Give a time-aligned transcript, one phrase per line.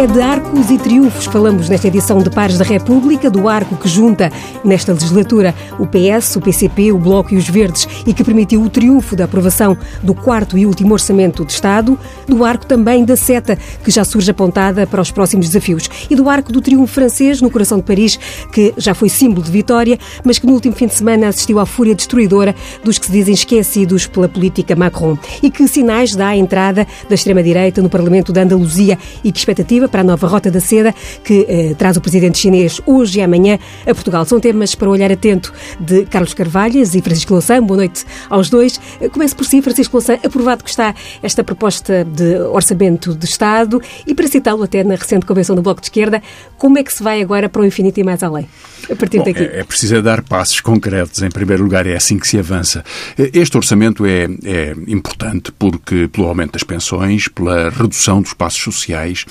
[0.00, 1.26] É de arcos e triunfos.
[1.26, 4.32] Falamos nesta edição de Pares da República, do arco que junta
[4.64, 8.70] nesta legislatura o PS, o PCP, o Bloco e os Verdes e que permitiu o
[8.70, 13.58] triunfo da aprovação do quarto e último orçamento de Estado, do arco também da seta,
[13.84, 17.50] que já surge apontada para os próximos desafios, e do arco do triunfo francês no
[17.50, 18.18] coração de Paris,
[18.50, 21.66] que já foi símbolo de vitória, mas que no último fim de semana assistiu à
[21.66, 26.36] fúria destruidora dos que se dizem esquecidos pela política Macron e que sinais dá a
[26.36, 30.60] entrada da extrema-direita no Parlamento da Andaluzia e que expectativa para a nova Rota da
[30.60, 30.94] Seda
[31.24, 34.24] que eh, traz o presidente chinês hoje e amanhã a Portugal.
[34.24, 37.62] São temas para olhar atento de Carlos Carvalhas e Francisco Louçã.
[37.62, 38.80] Boa noite aos dois.
[39.00, 40.18] Eh, comece por si, Francisco Louçã.
[40.24, 45.26] Aprovado que está esta proposta de orçamento de Estado e para citá-lo até na recente
[45.26, 46.22] convenção do Bloco de Esquerda,
[46.56, 48.48] como é que se vai agora para o infinito e mais além?
[48.88, 49.42] A partir Bom, daqui.
[49.42, 51.22] É, é preciso dar passos concretos.
[51.22, 52.84] Em primeiro lugar, é assim que se avança.
[53.16, 59.24] Este orçamento é, é importante porque, pelo aumento das pensões, pela redução dos passos sociais,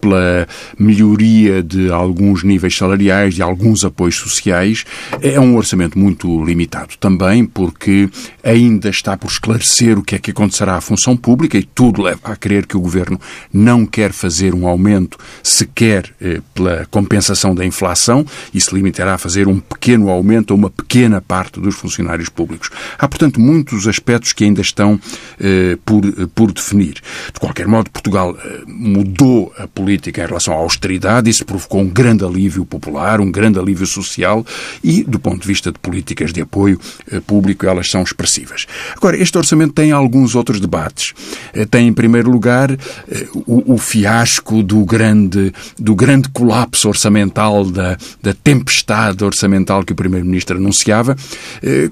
[0.00, 0.46] pela
[0.78, 4.84] melhoria de alguns níveis salariais, de alguns apoios sociais,
[5.20, 6.96] é um orçamento muito limitado.
[6.98, 8.08] Também porque
[8.42, 12.20] ainda está por esclarecer o que é que acontecerá à função pública e tudo leva
[12.24, 13.20] a crer que o Governo
[13.52, 16.12] não quer fazer um aumento sequer
[16.54, 18.24] pela compensação da inflação
[18.58, 22.70] e se limitará a fazer um pequeno aumento a uma pequena parte dos funcionários públicos.
[22.98, 25.00] Há, portanto, muitos aspectos que ainda estão
[25.40, 26.02] eh, por,
[26.34, 26.94] por definir.
[27.32, 31.88] De qualquer modo, Portugal eh, mudou a política em relação à austeridade, isso provocou um
[31.88, 34.44] grande alívio popular, um grande alívio social
[34.82, 38.66] e, do ponto de vista de políticas de apoio eh, público, elas são expressivas.
[38.96, 41.14] Agora, este orçamento tem alguns outros debates.
[41.52, 47.64] Eh, tem, em primeiro lugar, eh, o, o fiasco do grande, do grande colapso orçamental,
[47.64, 51.14] da, da tempestade orçamental que o Primeiro-Ministro anunciava.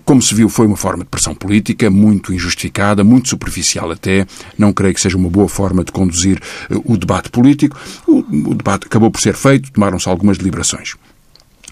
[0.07, 4.27] Como se viu, foi uma forma de pressão política muito injustificada, muito superficial até.
[4.57, 6.41] Não creio que seja uma boa forma de conduzir
[6.71, 7.79] o debate político.
[8.07, 10.95] O, debate acabou por ser feito, tomaram-se algumas deliberações.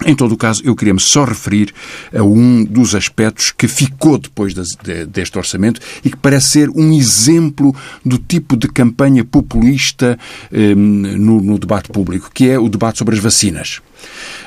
[0.04, 1.72] Em todo o caso, eu queria-me só referir
[2.14, 6.92] a um dos aspectos que ficou depois de, deste orçamento e que parece ser um
[6.92, 7.74] exemplo
[8.04, 10.18] do tipo de campanha populista
[10.52, 13.80] eh, no, no debate público, que é o debate sobre as vacinas.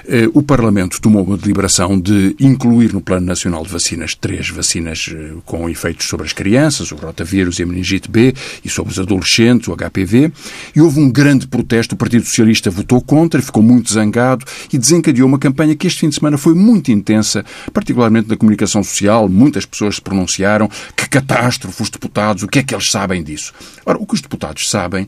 [0.08, 5.10] Eh, o Parlamento tomou uma deliberação de incluir no Plano Nacional de Vacinas três vacinas
[5.14, 9.00] eh, com efeitos sobre as crianças, o rotavírus e a meningite B, e sobre os
[9.00, 10.32] adolescentes, o HPV,
[10.76, 11.96] e houve um grande protesto.
[11.96, 16.10] O Partido Socialista votou contra, ficou muito zangado e desencadeou uma campanha que este fim
[16.10, 19.28] de semana foi muito intensa, particularmente na comunicação social.
[19.28, 20.70] Muitas pessoas se pronunciaram.
[20.96, 23.54] Que catástrofe, os deputados, o que é que eles sabem disso?
[23.86, 25.08] Ora, o que os deputados sabem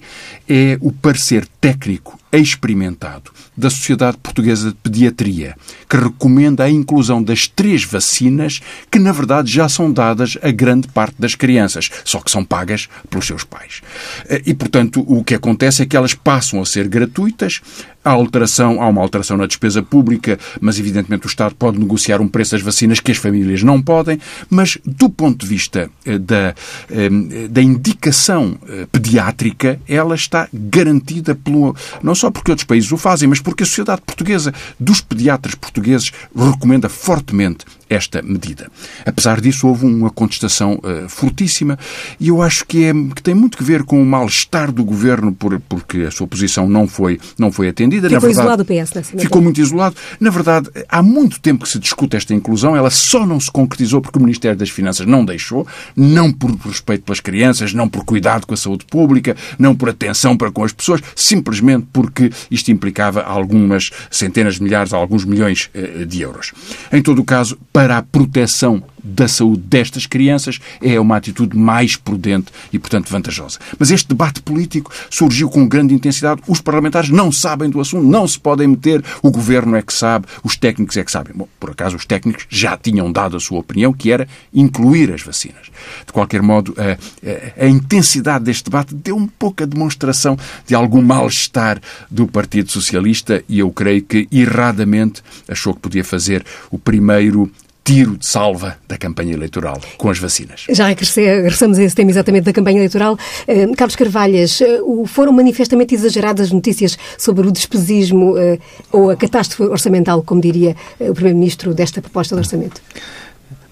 [0.50, 5.56] é o parecer técnico experimentado da Sociedade Portuguesa de Pediatria,
[5.88, 8.60] que recomenda a inclusão das três vacinas
[8.90, 12.88] que, na verdade, já são dadas a grande parte das crianças, só que são pagas
[13.10, 13.82] pelos seus pais.
[14.28, 17.62] Eh, e, portanto, o que acontece é que elas passam a ser gratuitas,
[18.10, 22.28] Há alteração, há uma alteração na despesa pública, mas evidentemente o Estado pode negociar um
[22.28, 26.56] preço das vacinas que as famílias não podem, mas do ponto de vista eh, da,
[26.90, 32.98] eh, da indicação eh, pediátrica, ela está garantida pelo, não só porque outros países o
[32.98, 38.70] fazem, mas porque a sociedade portuguesa dos pediatras portugueses recomenda fortemente esta medida.
[39.06, 41.78] Apesar disso, houve uma contestação uh, fortíssima
[42.20, 45.34] e eu acho que, é, que tem muito que ver com o mal-estar do governo
[45.34, 48.08] por, porque a sua posição não foi, não foi atendida.
[48.08, 49.96] Ficou verdade, isolado o PS nessa Ficou muito isolado.
[50.20, 54.02] Na verdade, há muito tempo que se discute esta inclusão, ela só não se concretizou
[54.02, 58.46] porque o Ministério das Finanças não deixou, não por respeito pelas crianças, não por cuidado
[58.46, 63.22] com a saúde pública, não por atenção para com as pessoas, simplesmente porque isto implicava
[63.22, 66.52] algumas centenas de milhares, alguns milhões uh, de euros.
[66.92, 71.96] Em todo o caso, para a proteção da saúde destas crianças é uma atitude mais
[71.96, 73.58] prudente e, portanto, vantajosa.
[73.78, 76.42] Mas este debate político surgiu com grande intensidade.
[76.46, 80.26] Os parlamentares não sabem do assunto, não se podem meter, o governo é que sabe,
[80.44, 81.34] os técnicos é que sabem.
[81.34, 85.22] Bom, por acaso, os técnicos já tinham dado a sua opinião, que era incluir as
[85.22, 85.68] vacinas.
[86.06, 90.38] De qualquer modo, a, a, a intensidade deste debate deu um pouco a demonstração
[90.68, 91.80] de algum mal-estar
[92.12, 97.50] do Partido Socialista e eu creio que erradamente achou que podia fazer o primeiro
[97.90, 100.66] tiro de salva da campanha eleitoral com as vacinas.
[100.70, 103.18] Já regressamos a esse tema exatamente da campanha eleitoral.
[103.48, 108.60] Eh, Carlos Carvalhas, eh, foram manifestamente exageradas as notícias sobre o despesismo eh,
[108.92, 112.80] ou a catástrofe orçamental, como diria o Primeiro-Ministro desta proposta de orçamento?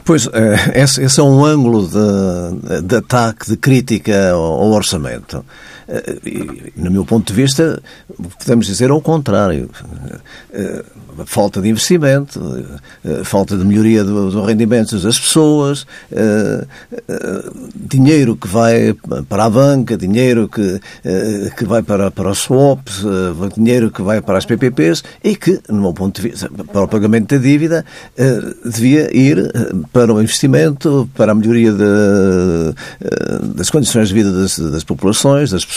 [0.04, 0.28] Pois,
[0.74, 5.46] esse, é um ângulo de, de ataque, de crítica ao orçamento.
[6.25, 7.81] E, no meu ponto de vista,
[8.39, 9.69] podemos dizer ao contrário.
[11.25, 12.39] Falta de investimento,
[13.04, 16.66] eh, falta de melhoria dos do rendimentos das pessoas, eh,
[17.07, 18.95] eh, dinheiro que vai
[19.28, 20.80] para a banca, dinheiro que,
[21.57, 23.04] que vai para, para os swaps,
[23.56, 26.88] dinheiro que vai para as PPPs e que, no meu ponto de vista, para o
[26.88, 27.86] pagamento da dívida,
[28.63, 29.51] devia ir
[29.92, 31.86] para o investimento, para a melhoria de,
[33.56, 35.77] das condições de vida das, das populações, das pessoas,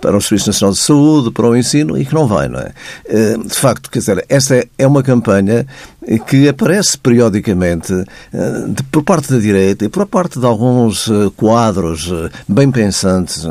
[0.00, 2.72] para o Serviço Nacional de Saúde, para o ensino e que não vai, não é?
[3.36, 5.66] De facto, quer dizer, esta esta é uma campanha
[6.26, 12.10] que aparece periodicamente eh, por parte da direita e por parte de alguns eh, quadros
[12.12, 13.46] eh, bem pensantes,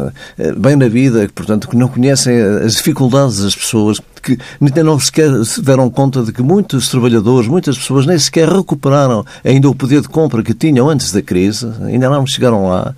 [0.57, 5.44] bem na vida, portanto, que não conhecem as dificuldades das pessoas, que ainda não sequer
[5.45, 10.01] se deram conta de que muitos trabalhadores, muitas pessoas nem sequer recuperaram ainda o poder
[10.01, 12.94] de compra que tinham antes da crise, ainda não chegaram lá,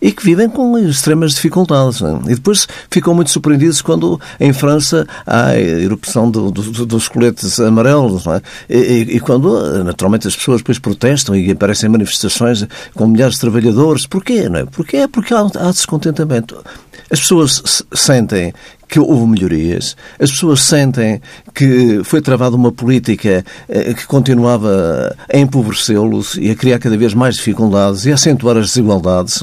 [0.00, 2.00] e que vivem com extremas dificuldades.
[2.26, 7.60] E depois ficam muito surpreendidos quando em França há a erupção do, do, dos coletes
[7.60, 8.42] amarelos, é?
[8.74, 14.06] E, e, quando, naturalmente, as pessoas depois protestam e aparecem manifestações com milhares de trabalhadores,
[14.06, 14.48] porquê?
[14.48, 14.64] Não é?
[14.64, 15.06] Porquê?
[15.06, 16.64] Porque há, há descontentamento.
[17.10, 18.52] As pessoas sentem
[18.92, 19.96] que houve melhorias.
[20.20, 21.18] As pessoas sentem
[21.54, 27.14] que foi travada uma política eh, que continuava a empobrecê-los e a criar cada vez
[27.14, 29.42] mais dificuldades e a acentuar as desigualdades.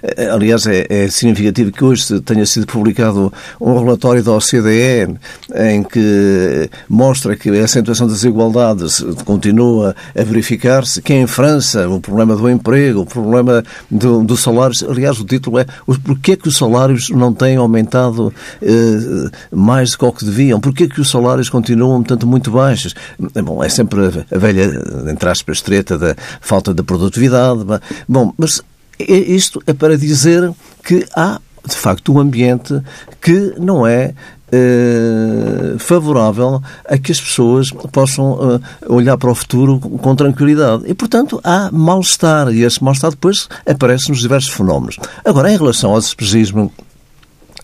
[0.00, 5.16] Eh, aliás, é, é significativo que hoje tenha sido publicado um relatório da OCDE
[5.56, 12.00] em que mostra que a acentuação das desigualdades continua a verificar-se, que em França o
[12.00, 15.66] problema do emprego, o problema do, dos salários, aliás, o título é
[16.04, 18.32] porquê que os salários não têm aumentado
[18.62, 20.60] eh, mais do que deviam?
[20.60, 22.94] Porquê que os salários continuam, portanto, muito baixos?
[23.18, 24.70] Bom, é sempre a velha,
[25.10, 27.60] entre aspas, treta da falta de produtividade.
[28.08, 28.62] Bom, mas
[28.98, 30.52] isto é para dizer
[30.84, 32.80] que há, de facto, um ambiente
[33.20, 34.14] que não é
[34.56, 40.84] eh, favorável a que as pessoas possam eh, olhar para o futuro com tranquilidade.
[40.86, 44.96] E, portanto, há mal-estar, e esse mal-estar depois aparece nos diversos fenómenos.
[45.24, 46.72] Agora, em relação ao despegismo,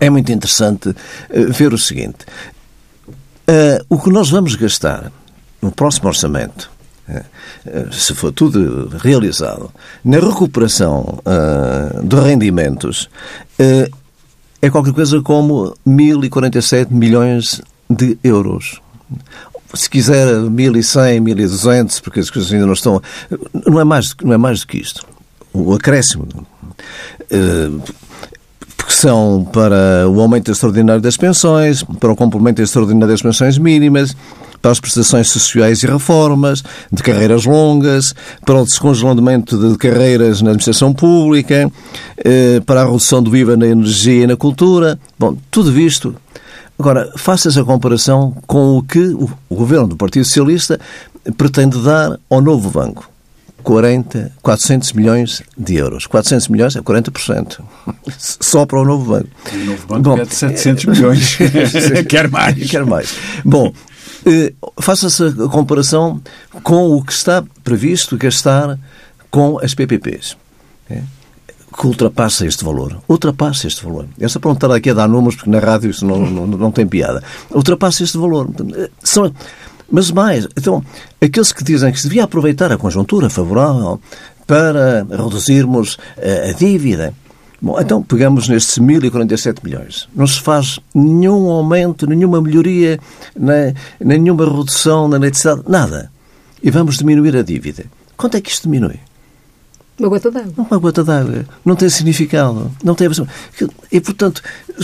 [0.01, 0.93] é muito interessante
[1.29, 2.27] eh, ver o seguinte.
[3.89, 5.11] O que nós vamos gastar
[5.61, 6.71] no próximo orçamento,
[7.91, 9.73] se for tudo realizado,
[10.05, 13.11] na recuperação uh, de rendimentos,
[14.63, 18.81] é qualquer coisa como 1.047 milhões de euros.
[19.75, 23.01] Se quiser 1.100, 1.200, porque as coisas ainda não estão.
[23.67, 25.07] Não é mais, não é mais do que isto.
[25.53, 26.27] O acréscimo
[28.91, 34.17] que são para o aumento extraordinário das pensões, para o complemento extraordinário das pensões mínimas,
[34.61, 36.63] para as prestações sociais e reformas,
[36.93, 38.15] de carreiras longas,
[38.45, 41.71] para o descongelamento de carreiras na administração pública,
[42.19, 44.99] eh, para a redução do IVA na energia e na cultura.
[45.19, 46.15] Bom, tudo visto.
[46.79, 50.81] Agora, faça essa comparação com o que o governo do Partido Socialista
[51.37, 53.11] pretende dar ao novo banco.
[53.63, 56.07] 40, 400 milhões de euros.
[56.07, 57.61] 400 milhões é 40%.
[58.19, 59.29] Só para o novo banco.
[59.53, 61.39] O novo banco Bom, pede 700 milhões.
[62.09, 62.71] Quer mais.
[62.71, 63.15] Quer mais.
[63.45, 63.73] Bom,
[64.27, 66.21] eh, faça-se a comparação
[66.63, 68.79] com o que está previsto gastar
[69.31, 70.37] com as PPPs.
[70.89, 71.03] É?
[71.77, 73.01] que ultrapassa este valor.
[73.09, 74.07] Ultrapassa este valor.
[74.21, 77.23] Essa estar aqui a dar números, porque na rádio isso não, não, não tem piada.
[77.51, 78.51] Ultrapassa este valor.
[78.77, 79.33] Eh, são,
[79.91, 80.85] mas mais, então,
[81.21, 84.01] aqueles que dizem que se devia aproveitar a conjuntura favorável
[84.47, 87.15] para reduzirmos a, eh, a dívida.
[87.63, 90.09] Bom, então pegamos nestes 1.047 milhões.
[90.15, 92.99] Não se faz nenhum aumento, nenhuma melhoria,
[93.39, 96.11] nem, nenhuma redução na necessidade, nada.
[96.63, 97.85] E vamos diminuir a dívida.
[98.17, 98.99] Quanto é que isto diminui?
[100.01, 100.53] Uma gota d'água.
[100.57, 101.45] Uma gota d'água.
[101.63, 102.71] Não tem significado.
[102.83, 103.07] Não tem...
[103.93, 104.43] E, portanto,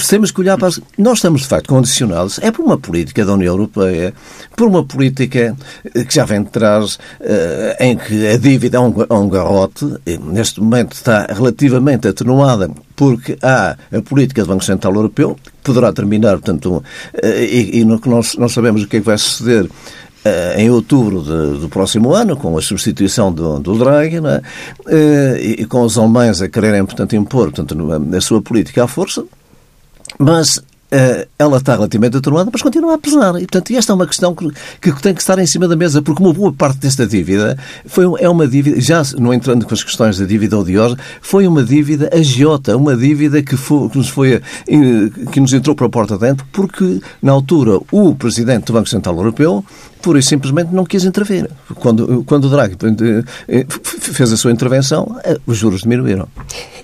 [0.08, 0.68] temos que olhar para...
[0.98, 2.38] Nós estamos, de facto, condicionados.
[2.42, 4.12] É por uma política da União Europeia,
[4.54, 5.56] por uma política
[5.94, 9.86] eh, que já vem de trás, eh, em que a dívida é um, é garrote.
[10.22, 15.92] neste momento está relativamente atenuada porque há a política do Banco Central Europeu, que poderá
[15.92, 19.66] terminar, portanto, eh, e, e nós, nós sabemos o que é que vai suceder
[20.56, 25.40] em outubro de, do próximo ano, com a substituição do, do Draghi, é?
[25.40, 27.76] e, e, com os alemães a quererem, portanto, impor portanto,
[28.16, 29.24] a sua política à força,
[30.18, 33.34] mas Uh, ela está relativamente atenuada, mas continua a pesar.
[33.34, 34.48] E, portanto, esta é uma questão que,
[34.80, 38.04] que, tem que estar em cima da mesa, porque uma boa parte desta dívida foi,
[38.20, 42.08] é uma dívida, já não entrando com as questões da dívida odiosa, foi uma dívida
[42.12, 44.40] agiota, uma dívida que, foi, que, nos foi, eh,
[45.32, 49.16] que nos entrou para a porta dentro, porque, na altura, o Presidente do Banco Central
[49.16, 49.64] Europeu
[50.06, 51.50] pura e simplesmente não quis intervir.
[51.74, 52.76] Quando, quando o Draghi
[53.48, 53.66] eh,
[53.98, 56.28] fez a sua intervenção, os juros diminuíram.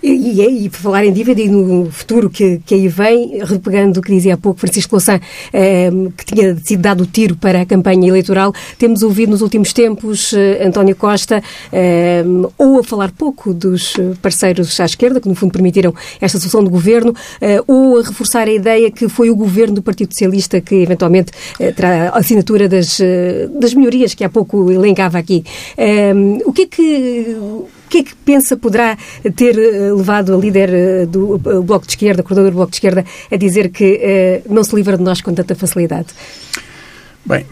[0.03, 4.03] E, e, por falar em dívida e no futuro que, que aí vem, repegando o
[4.03, 5.21] que dizia há pouco Francisco Louçã,
[5.53, 9.73] eh, que tinha sido dado o tiro para a campanha eleitoral, temos ouvido nos últimos
[9.73, 11.41] tempos eh, António Costa
[11.73, 12.25] eh,
[12.59, 16.71] ou a falar pouco dos parceiros à esquerda, que no fundo permitiram esta solução de
[16.71, 20.75] governo, eh, ou a reforçar a ideia que foi o governo do Partido Socialista que
[20.75, 23.12] eventualmente eh, terá a assinatura das, eh,
[23.59, 25.45] das melhorias que há pouco elencava aqui.
[25.77, 26.13] Eh,
[26.45, 28.97] o que é que o que é que pensa poderá
[29.37, 33.05] ter eh, levado a líder eh, do Bloco de Esquerda, coordenador do Bloco de Esquerda,
[33.31, 36.09] a dizer que não se livra de nós com tanta facilidade?
[37.25, 37.47] Bem,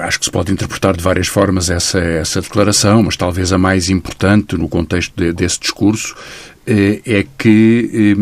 [0.00, 3.88] acho que se pode interpretar de várias formas essa, essa declaração, mas talvez a mais
[3.88, 6.14] importante no contexto de, desse discurso
[6.66, 8.16] é que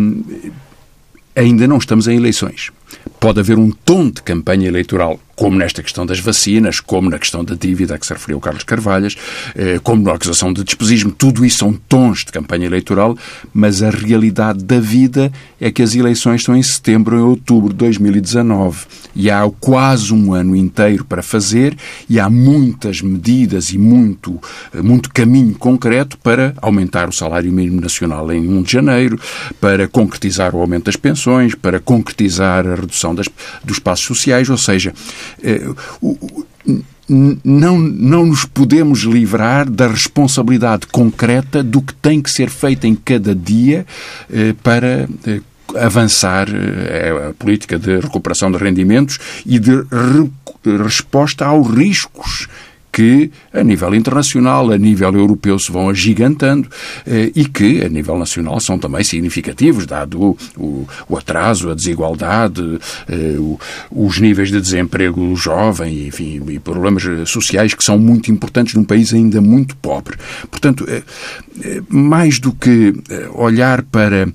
[1.34, 2.70] ainda não estamos em eleições.
[3.18, 7.44] Pode haver um tom de campanha eleitoral como nesta questão das vacinas, como na questão
[7.44, 9.16] da dívida a que se referiu o Carlos Carvalhas,
[9.54, 13.16] eh, como na acusação de despesismo, tudo isso são tons de campanha eleitoral,
[13.52, 17.76] mas a realidade da vida é que as eleições estão em setembro ou outubro de
[17.76, 21.76] 2019 e há quase um ano inteiro para fazer
[22.08, 24.40] e há muitas medidas e muito,
[24.72, 29.18] eh, muito caminho concreto para aumentar o salário mínimo nacional em 1 de janeiro,
[29.60, 33.28] para concretizar o aumento das pensões, para concretizar a redução das,
[33.64, 34.92] dos passos sociais, ou seja,
[37.08, 42.94] não, não nos podemos livrar da responsabilidade concreta do que tem que ser feito em
[42.94, 43.86] cada dia
[44.32, 45.40] é, para é,
[45.76, 46.48] avançar
[47.28, 49.72] a política de recuperação de rendimentos e de
[50.82, 52.48] resposta aos riscos
[52.94, 56.68] que, a nível internacional, a nível europeu, se vão agigantando
[57.04, 62.78] eh, e que, a nível nacional, são também significativos, dado o, o, atraso, a desigualdade,
[63.08, 63.34] eh,
[63.90, 69.12] os níveis de desemprego jovem, enfim, e problemas sociais que são muito importantes num país
[69.12, 70.16] ainda muito pobre.
[70.48, 71.02] Portanto, eh,
[71.88, 72.94] mais do que
[73.34, 74.28] olhar para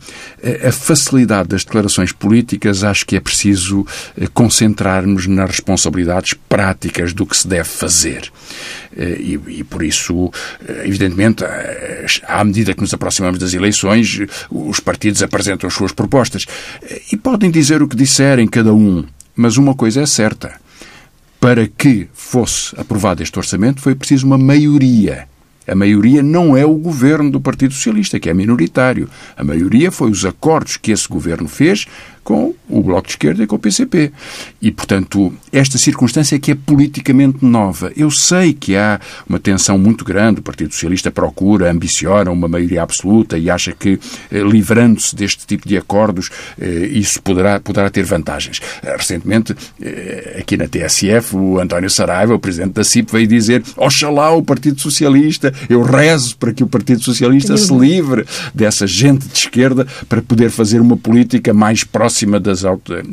[0.66, 3.86] a facilidade das declarações políticas, acho que é preciso
[4.34, 8.32] concentrar-nos nas responsabilidades práticas do que se deve fazer.
[8.96, 10.32] Eh, e, e, por isso,
[10.68, 15.92] eh, evidentemente, eh, à medida que nos aproximamos das eleições, os partidos apresentam as suas
[15.92, 16.46] propostas.
[17.12, 20.60] E podem dizer o que disserem cada um, mas uma coisa é certa.
[21.40, 25.28] Para que fosse aprovado este orçamento foi preciso uma maioria.
[25.70, 29.08] A maioria não é o governo do Partido Socialista, que é minoritário.
[29.38, 31.86] A maioria foi os acordos que esse governo fez
[32.30, 34.12] com o Bloco de Esquerda e com o PCP.
[34.62, 37.92] E, portanto, esta circunstância é que é politicamente nova.
[37.98, 42.84] Eu sei que há uma tensão muito grande, o Partido Socialista procura, ambiciona uma maioria
[42.84, 44.00] absoluta e acha que,
[44.32, 46.30] eh, livrando-se deste tipo de acordos,
[46.62, 48.62] eh, isso poderá, poderá ter vantagens.
[48.84, 49.56] Eh, recentemente,
[50.38, 54.80] aqui na TSF, o António Saraiva, o presidente da CIP, veio dizer Oxalá o Partido
[54.80, 60.22] Socialista, eu rezo para que o Partido Socialista se livre dessa gente de esquerda para
[60.22, 62.64] poder fazer uma política mais próxima acima das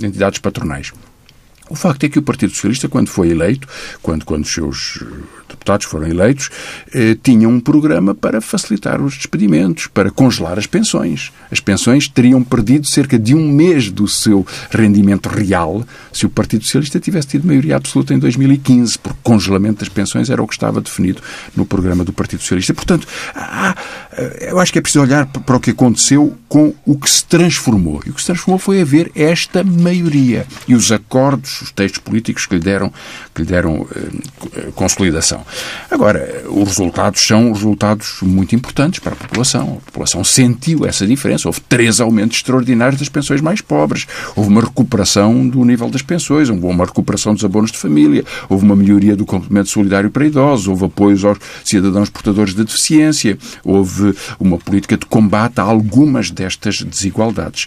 [0.03, 0.93] entidades patronais.
[1.71, 3.69] O facto é que o Partido Socialista, quando foi eleito,
[4.03, 5.05] quando, quando os seus
[5.57, 6.51] deputados foram eleitos,
[6.95, 11.33] eh, tinham um programa para facilitar os despedimentos, para congelar as pensões.
[11.51, 16.65] As pensões teriam perdido cerca de um mês do seu rendimento real se o Partido
[16.65, 20.81] Socialista tivesse tido maioria absoluta em 2015, porque congelamento das pensões era o que estava
[20.81, 21.23] definido
[21.55, 22.75] no programa do Partido Socialista.
[22.75, 23.75] Portanto, há,
[24.13, 27.25] eh, eu acho que é preciso olhar para o que aconteceu com o que se
[27.25, 28.03] transformou.
[28.07, 32.47] E o que se transformou foi haver esta maioria e os acordos, os textos políticos
[32.47, 32.93] que lhe deram,
[33.35, 35.45] que lhe deram eh, consolidação.
[35.91, 39.79] Agora, os resultados são resultados muito importantes para a população.
[39.83, 41.49] A população sentiu essa diferença.
[41.49, 44.07] Houve três aumentos extraordinários das pensões mais pobres.
[44.35, 48.65] Houve uma recuperação do nível das pensões, houve uma recuperação dos abonos de família, houve
[48.65, 54.15] uma melhoria do complemento solidário para idosos, houve apoios aos cidadãos portadores de deficiência, houve
[54.39, 57.67] uma política de combate a algumas destas desigualdades.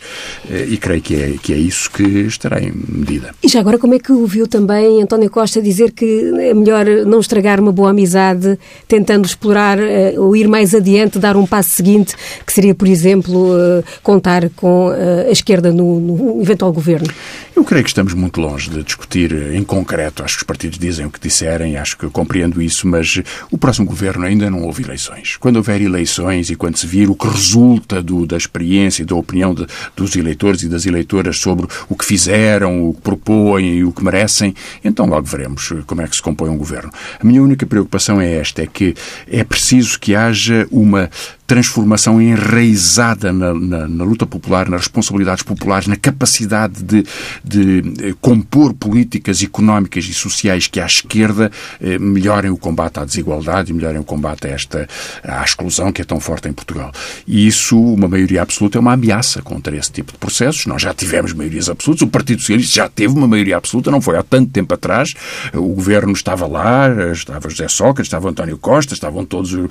[0.50, 3.34] Eh, e creio que é, que é isso que estará em medida.
[3.44, 7.20] E já agora, como é que ouviu também António Costa dizer que é melhor não
[7.20, 12.16] estragar uma boa amizade, tentando explorar uh, ou ir mais adiante, dar um passo seguinte,
[12.46, 17.08] que seria, por exemplo, uh, contar com uh, a esquerda no, no, eventual governo?
[17.56, 20.24] Eu creio que estamos muito longe de discutir em concreto.
[20.24, 23.58] Acho que os partidos dizem o que disserem, acho que eu compreendo isso, mas o
[23.58, 25.38] próximo governo ainda não houve eleições.
[25.38, 29.16] Quando houver eleições e quando se vir o que resulta do, da experiência e da
[29.16, 33.84] opinião de, dos eleitores e das eleitoras sobre o que fizeram, o que propõem e
[33.84, 36.90] o que merecem, então logo veremos como é que se compõe um governo.
[37.20, 38.94] A minha única preocupação é esta, é que
[39.28, 41.10] é preciso que haja uma
[41.50, 47.04] transformação enraizada na, na, na, luta popular, nas responsabilidades populares, na capacidade de,
[47.44, 51.52] de compor políticas económicas e sociais que à esquerda
[52.00, 54.88] melhorem o combate à desigualdade e melhorem o combate a esta
[55.24, 56.92] à exclusão que é tão forte em Portugal.
[57.26, 60.68] E isso, uma maioria absoluta, é uma ameaça contra esse tipo de processos.
[60.68, 64.18] Nós já tivemos maiorias absolutas, o Partido Socialista já teve uma maioria absoluta, não foi
[64.18, 65.10] há tanto tempo atrás.
[65.52, 69.68] O governo estava lá, estava José Sócrates, estava António Costa, estavam todos uh,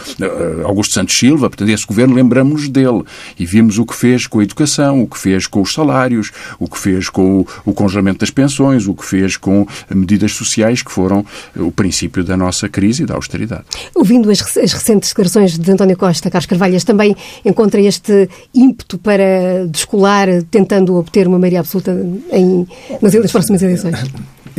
[0.65, 3.03] Augusto Santos Silva, portanto, esse governo lembramos-nos dele
[3.39, 6.69] e vimos o que fez com a educação, o que fez com os salários, o
[6.69, 11.25] que fez com o, congelamento das pensões, o que fez com medidas sociais que foram
[11.57, 13.65] o princípio da nossa crise e da austeridade.
[13.95, 19.67] Ouvindo as, as recentes declarações de António Costa, Carlos Carvalhas também encontra este ímpeto para
[19.71, 21.93] descolar, tentando obter uma maioria absoluta
[22.33, 22.67] em,
[23.01, 23.97] nas próximas eleições?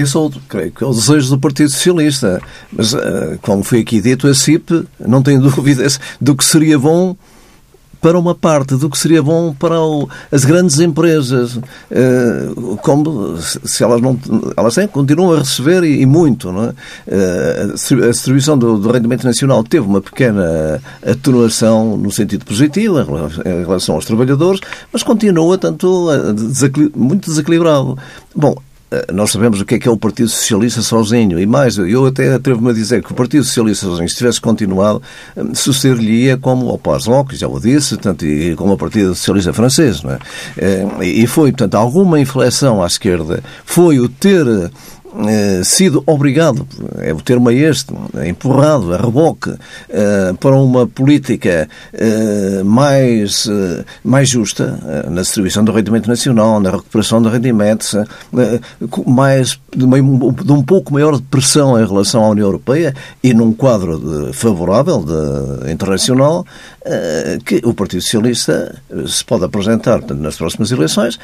[0.02, 2.42] Isso, creio que é o desejo do Partido Socialista.
[2.72, 7.18] Mas, eh, como foi aqui dito, a CIP não tem dúvidas do que seria bom
[8.02, 11.60] para uma parte do que seria bom para o, as grandes empresas,
[11.92, 12.48] eh,
[12.82, 14.18] como se elas não
[14.56, 16.74] elas têm, continuam a receber e, e muito, não é?
[17.08, 17.68] Eh,
[18.08, 23.02] a distribuição do, do, rendimento nacional teve uma pequena atenuação no sentido positivo
[23.46, 24.62] em relação aos trabalhadores,
[24.94, 26.08] mas continua tanto
[26.96, 27.98] muito desequilibrado.
[28.34, 28.56] Bom,
[29.14, 31.40] nós sabemos o que é que é o Partido Socialista sozinho.
[31.40, 35.02] E mais, eu até atrevo-me a dizer que o Partido Socialista sozinho, se tivesse continuado,
[35.36, 40.02] eh, suceder-lhe-ia como ao PASOK, já o disse, e como ao Partido Socialista francês.
[40.02, 40.20] Não é?
[40.58, 44.72] Eh, e foi, portanto, alguma inflexão à esquerda foi o ter eh,
[45.64, 46.68] sido obrigado,
[47.00, 47.94] é o termo é este,
[48.28, 49.54] empurrado a reboque
[49.90, 53.50] eh, para uma política eh, mais,
[54.04, 57.96] mais justa na distribuição do rendimento nacional, na recuperação de rendimentos,
[59.06, 64.00] mais, de um pouco maior de pressão em relação à União Europeia e num quadro
[64.00, 66.46] de, favorável de, internacional
[67.46, 71.20] que o Partido Socialista se pode apresentar portanto, nas próximas eleições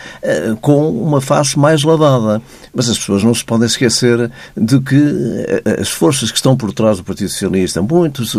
[0.61, 2.41] com uma face mais lavada.
[2.73, 4.95] Mas as pessoas não se podem esquecer de que
[5.65, 8.35] eh, as forças que estão por trás do Partido Socialista, muitos,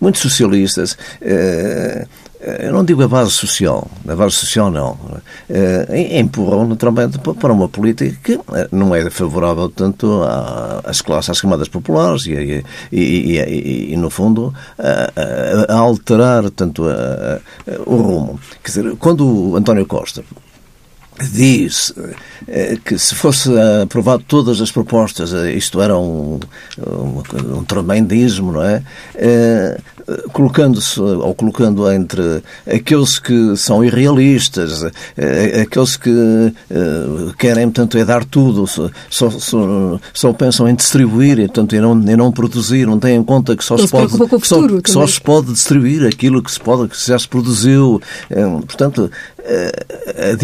[0.00, 0.96] muitos socialistas,
[2.42, 4.98] eu não digo a base social, a base social não,
[6.12, 8.40] empurram naturalmente para uma política que
[8.72, 10.22] não é favorável tanto
[10.84, 16.88] às classes, às camadas populares e, e, e, e no fundo, a, a alterar tanto
[16.88, 17.40] a, a,
[17.86, 18.40] o rumo.
[18.62, 20.24] Quer dizer, quando o António Costa
[21.20, 21.92] diz
[22.48, 23.50] eh, que se fosse
[23.82, 26.40] aprovado todas as propostas, eh, isto era um,
[26.78, 28.82] um, um tremendismo, não é?
[29.14, 29.80] Eh,
[30.32, 34.82] colocando-se ou colocando entre aqueles que são irrealistas,
[35.62, 36.52] aqueles que
[37.38, 38.90] querem, portanto, é dar tudo, só,
[39.30, 43.22] só, só pensam em distribuir e, portanto, em não, em não produzir, não têm em
[43.22, 44.10] conta que só, se pode,
[44.44, 48.02] só, que só se pode distribuir aquilo que se pode, que já se produziu.
[48.66, 49.08] Portanto,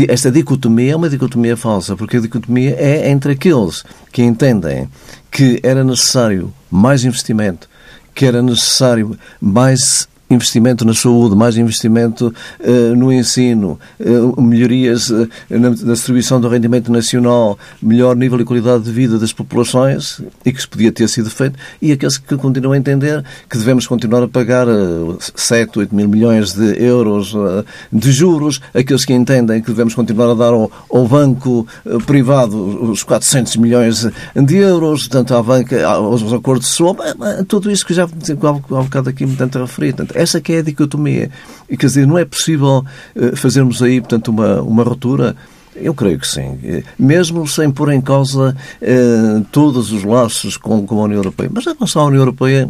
[0.08, 0.57] esta dicotomia
[0.90, 4.88] é uma dicotomia falsa, porque a dicotomia é entre aqueles que entendem
[5.30, 7.68] que era necessário mais investimento,
[8.14, 15.28] que era necessário mais investimento na saúde, mais investimento uh, no ensino, uh, melhorias uh,
[15.50, 20.58] na, distribuição do rendimento nacional, melhor nível e qualidade de vida das populações, e que
[20.58, 24.28] isso podia ter sido feito, e aqueles que continuam a entender que devemos continuar a
[24.28, 27.34] pagar uh, 7, 8 mil milhões de euros
[27.92, 31.66] de juros, aqueles que entendem que devemos continuar a dar ao, banco
[32.06, 36.98] privado os 400 milhões de euros, portanto, à banca, aos acordos de swap,
[37.46, 39.94] tudo isso que já há bocado aqui me referir.
[39.94, 41.30] Portanto, essa que é a dicotomia.
[41.70, 45.36] E, quer dizer, não é possível eh, fazermos aí, portanto, uma, uma ruptura.
[45.76, 46.58] Eu creio que sim.
[46.64, 51.50] Eh, mesmo sem pôr em causa eh, todos os laços com, com a União Europeia.
[51.52, 52.68] Mas em relação à União Europeia,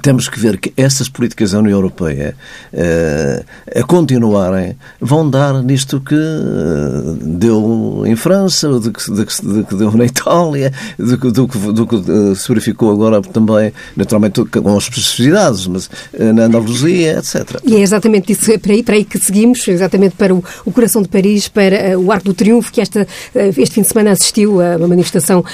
[0.00, 2.34] temos que ver que essas políticas da União Europeia
[2.72, 9.64] uh, a continuarem vão dar nisto que uh, deu em França, do que, do que,
[9.64, 14.44] que deu na Itália, do que, do do que uh, se verificou agora também, naturalmente
[14.44, 15.90] com as especificidades, mas
[16.34, 17.60] na Andaluzia, etc.
[17.64, 20.72] E é exatamente isso, é para aí, para aí que seguimos, exatamente para o, o
[20.72, 24.60] coração de Paris, para o Arco do Triunfo, que esta, este fim de semana assistiu
[24.60, 25.44] a uma manifestação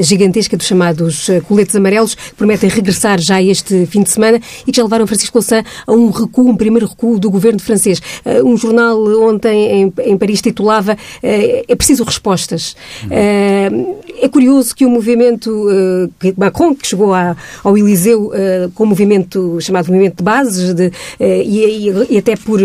[0.00, 4.76] gigantesca dos chamados coletes amarelos, que prometem regressar já este fim de semana e que
[4.76, 8.00] já levaram Francisco Louçã a um recuo, um primeiro recuo do governo francês.
[8.24, 12.76] Uh, um jornal ontem em, Paris titulava uh, É preciso respostas.
[13.04, 15.68] Uh, é curioso que o movimento
[16.18, 18.32] que Macron, que chegou ao Eliseu
[18.74, 22.58] com o movimento chamado Movimento de Bases de, e, e, até por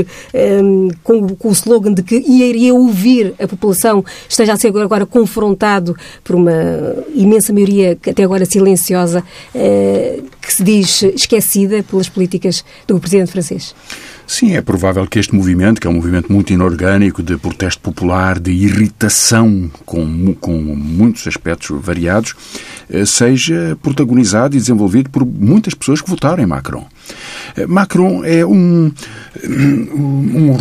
[1.03, 5.95] com, com, o slogan de que iria ouvir a população, esteja a ser agora confrontado
[6.23, 6.51] por uma
[7.13, 9.23] imensa maioria, até agora silenciosa,
[10.45, 13.73] que se diz esquecida pelas políticas do presidente francês?
[14.25, 18.39] Sim, é provável que este movimento, que é um movimento muito inorgânico de protesto popular,
[18.39, 22.35] de irritação com, com muitos aspectos variados,
[22.89, 26.85] eh, seja protagonizado e desenvolvido por muitas pessoas que votaram em Macron.
[27.55, 28.91] Eh, Macron é um,
[29.49, 30.55] um,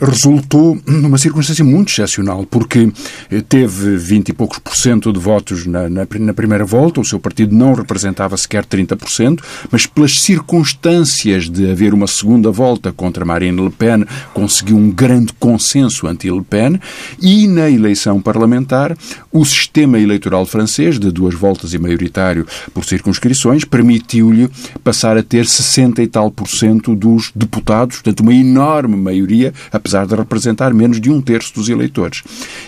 [0.00, 2.90] resultou numa circunstância muito excepcional, porque
[3.30, 7.04] eh, teve 20 e poucos por cento de votos na, na, na, primeira volta, o
[7.04, 13.24] seu partido não representava sequer 30%, mas pelas circunstâncias de haver uma segunda volta contra
[13.24, 16.80] Marine Le Pen, conseguiu um grande consenso anti-Le Pen,
[17.20, 18.96] e na eleição parlamentar,
[19.32, 24.48] o sistema eleitoral francês, de duas voltas e maioritário por circunscrições, permitiu-lhe
[24.82, 30.06] passar a ter 60 e tal por cento dos deputados, portanto, uma enorme maioria, apesar
[30.06, 32.22] de representar menos de um terço dos eleitores.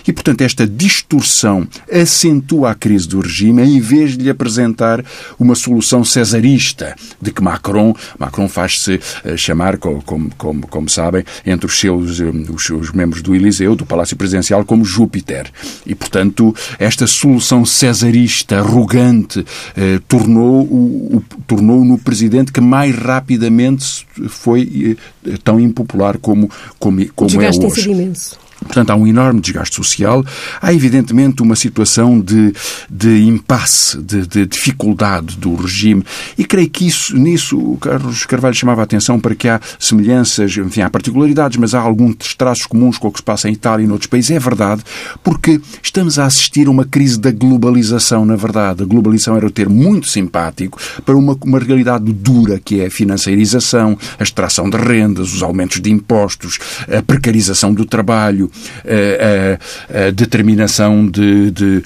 [0.07, 5.03] E, portanto, esta distorção acentua a crise do regime em vez de lhe apresentar
[5.39, 11.65] uma solução cesarista de que Macron, Macron faz-se eh, chamar, como, como, como sabem, entre
[11.65, 15.51] os seus eh, os, os membros do Eliseu, do Palácio Presidencial, como Júpiter.
[15.85, 22.95] E, portanto, esta solução cesarista, arrogante, eh, tornou o, o tornou no presidente que mais
[22.95, 27.91] rapidamente foi eh, tão impopular como, como, como é hoje.
[27.91, 28.42] Imenso.
[28.63, 30.23] Portanto, há um enorme desgaste social,
[30.61, 32.53] há evidentemente uma situação de,
[32.89, 36.03] de impasse, de, de, dificuldade do regime,
[36.37, 40.55] e creio que isso, nisso o Carlos Carvalho chamava a atenção para que há semelhanças,
[40.57, 43.83] enfim, há particularidades, mas há alguns traços comuns com o que se passa em Itália
[43.83, 44.31] e noutros países.
[44.31, 44.83] É verdade,
[45.23, 48.83] porque estamos a assistir a uma crise da globalização, na verdade.
[48.83, 52.91] A globalização era o termo muito simpático para uma, uma realidade dura, que é a
[52.91, 58.49] financeirização, a extração de rendas, os aumentos de impostos, a precarização do trabalho,
[58.85, 61.83] a, a, determinação de, de,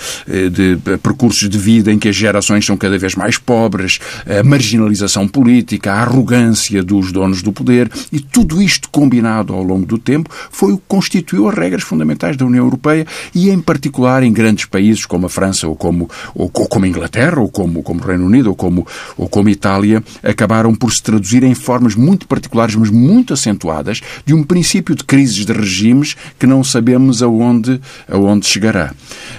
[0.50, 5.28] de, percursos de vida em que as gerações são cada vez mais pobres, a marginalização
[5.28, 10.30] política, a arrogância dos donos do poder e tudo isto combinado ao longo do tempo
[10.52, 14.66] foi o que constituiu as regras fundamentais da União Europeia e, em particular, em grandes
[14.66, 18.06] países como a França ou como, ou, ou como a Inglaterra ou como, como o
[18.06, 18.86] Reino Unido ou como,
[19.18, 24.34] ou como Itália, acabaram por se traduzir em formas muito particulares, mas muito acentuadas, de
[24.34, 28.94] um princípio de crises de regimes que não não sabemos aonde, aonde chegará.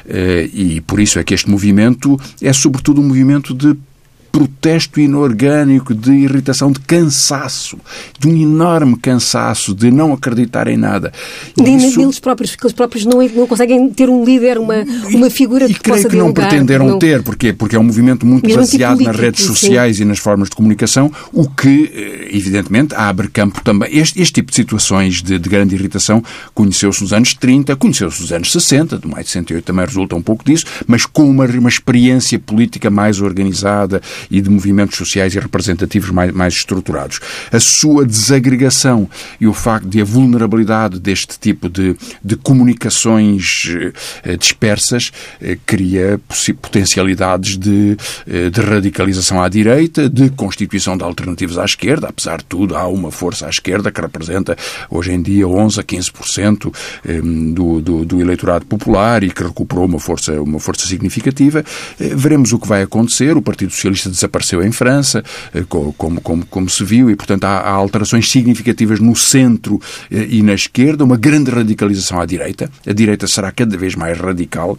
[0.09, 3.77] Eh, e por isso é que este movimento é sobretudo um movimento de
[4.39, 7.77] protesto inorgânico, de irritação, de cansaço,
[8.21, 11.13] de um enorme cansaço, de não acreditar em nada.
[11.57, 12.01] E Nem isso...
[12.01, 14.77] eles próprios, porque eles próprios não, não conseguem ter um líder, uma,
[15.13, 16.99] uma figura e, que e possa que não pretenderam não...
[17.01, 20.05] ter, porque Porque é um movimento muito Mesmo tipo baseado nas redes sociais sim.
[20.05, 23.89] e nas formas de comunicação, o que, eh, evidentemente, abre campo também.
[23.91, 26.23] Este, este tipo de situações de, de grande irritação
[26.55, 30.23] conheceu-se nos anos 30, conheceu-se nos anos 60, do maio de 68 também resulta um
[30.23, 35.39] pouco disso, mas com uma, uma experiência política mais organizada e de movimentos sociais e
[35.39, 37.21] representativos mais, mais estruturados.
[37.53, 39.09] A sua desagregação
[39.41, 43.67] e o facto de a vulnerabilidade deste tipo de, de comunicações
[44.25, 46.21] eh, dispersas eh, cria
[46.61, 52.09] potencialidades de, eh, de radicalização à direita, de constituição de alternativas à esquerda.
[52.09, 54.57] Apesar de tudo, há uma força à esquerda que representa
[54.91, 56.73] hoje em dia 11 a 15%
[57.55, 61.65] do, do, do eleitorado popular e que recuperou uma força, uma força significativa.
[61.99, 63.37] Veremos o que vai acontecer.
[63.37, 65.23] O Partido Socialista desapareceu em França,
[65.55, 70.27] eh, como, como, como se viu, e, portanto, há, há alterações significativas no centro eh,
[70.31, 72.71] e na esquerda, uma grande radicalização à direita.
[72.87, 74.79] A direita será cada vez mais radical.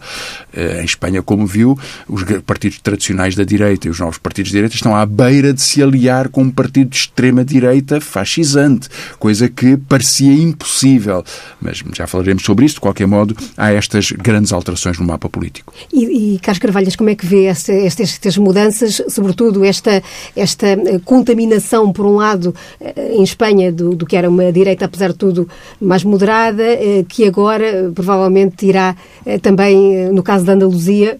[0.52, 4.56] Eh, em Espanha, como viu, os partidos tradicionais da direita e os novos partidos de
[4.56, 8.88] direita estão à beira de se aliar com um partido de extrema-direita fascisante,
[9.18, 11.24] coisa que parecia impossível.
[11.60, 12.76] Mas já falaremos sobre isso.
[12.76, 15.72] De qualquer modo, há estas grandes alterações no mapa político.
[15.92, 20.02] E, e Carlos Carvalhas, como é que vê estas, estas mudanças, sobretudo esta,
[20.34, 24.86] esta eh, contaminação, por um lado, eh, em Espanha, do, do que era uma direita,
[24.86, 25.46] apesar de tudo,
[25.78, 28.96] mais moderada, eh, que agora provavelmente irá
[29.42, 31.18] também, no caso da Andaluzia,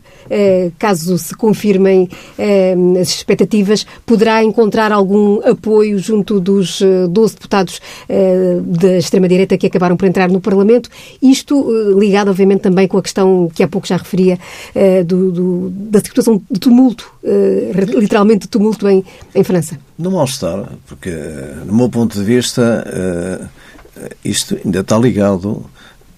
[0.78, 2.08] caso se confirmem
[3.00, 7.80] as expectativas, poderá encontrar algum apoio junto dos 12 deputados
[8.64, 10.88] da extrema-direita que acabaram por entrar no Parlamento.
[11.20, 14.38] Isto ligado, obviamente, também com a questão que há pouco já referia
[15.04, 19.04] do, do, da situação de tumulto literalmente tumulto em,
[19.34, 19.78] em França?
[19.98, 21.10] No mal-estar, porque,
[21.66, 25.64] no meu ponto de vista, uh, isto ainda está ligado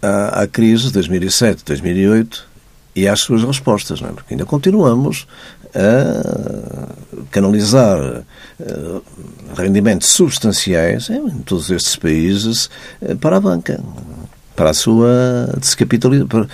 [0.01, 2.49] à, à crise de 2007, 2008
[2.95, 4.13] e às suas respostas, não é?
[4.13, 5.27] porque ainda continuamos
[5.75, 6.89] a
[7.31, 8.23] canalizar
[9.57, 12.69] rendimentos substanciais em todos estes países
[13.21, 13.81] para a banca.
[14.55, 16.47] Para a sua descapitalização,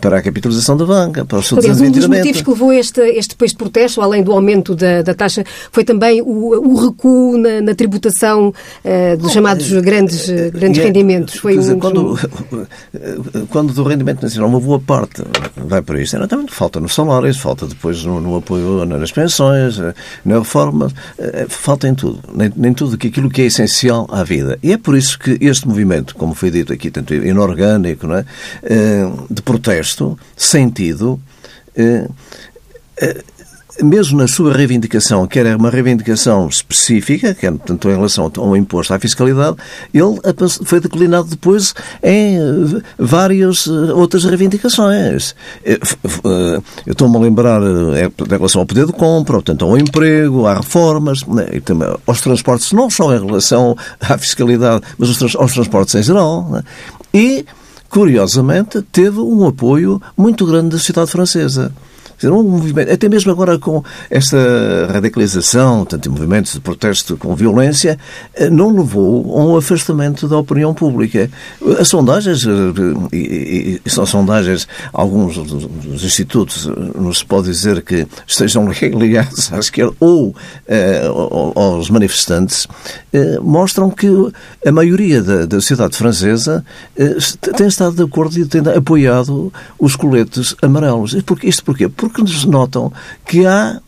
[0.00, 3.00] para a capitalização da banca, para o seu Aliás, um dos motivos que levou este,
[3.00, 7.36] este depois de protesto, além do aumento da, da taxa, foi também o, o recuo
[7.38, 11.36] na, na tributação uh, dos chamados grandes, uh, grandes é, rendimentos.
[11.36, 11.78] Foi dizer, um...
[11.78, 12.18] quando,
[13.50, 15.22] quando do rendimento nacional uma boa parte
[15.56, 19.78] vai para isto, era também falta nos salários, falta depois no, no apoio nas pensões,
[19.78, 20.90] eh, na reforma,
[21.48, 24.58] falta em tudo, nem, nem tudo que aquilo que é essencial à vida.
[24.62, 28.24] E é por isso que este movimento, como foi dito aqui, tanto inorgânico, não é?
[28.62, 31.20] Eh, de protesto, sentido,
[31.76, 32.06] eh,
[33.00, 33.22] eh,
[33.80, 38.56] mesmo na sua reivindicação, que era uma reivindicação específica, que é, portanto, em relação ao
[38.56, 39.56] imposto à fiscalidade,
[39.94, 40.18] ele
[40.64, 42.36] foi declinado depois em
[42.98, 45.34] várias outras reivindicações.
[45.64, 45.78] Eu
[46.86, 51.46] estou-me a lembrar em relação ao poder de compra, portanto, ao emprego, às reformas, né,
[51.64, 56.62] também aos transportes, não só em relação à fiscalidade, mas aos transportes em geral.
[57.12, 57.44] E
[57.92, 61.70] curiosamente, teve um apoio muito grande da sociedade francesa
[62.30, 64.36] um movimento, até mesmo agora com esta
[64.92, 67.98] radicalização, tanto movimentos de protesto com violência,
[68.34, 71.30] eh, não levou a um afastamento da opinião pública.
[71.78, 72.50] As sondagens, eh,
[73.12, 79.58] e, e são sondagens, alguns dos institutos, não se pode dizer que estejam ligados à
[79.58, 80.34] esquerda ou
[80.66, 81.02] eh,
[81.54, 82.66] aos manifestantes,
[83.42, 84.08] mostram que
[84.66, 86.64] a maioria da, da sociedade francesa
[87.56, 91.14] tem estado de acordo e tem apoiado os coletes amarelos.
[91.42, 91.88] Isto porquê?
[91.88, 92.92] Porque porque nos notam
[93.26, 93.80] que há